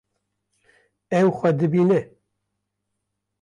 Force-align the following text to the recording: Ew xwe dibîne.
Ew 1.17 1.29
xwe 1.37 1.49
dibîne. 1.59 1.99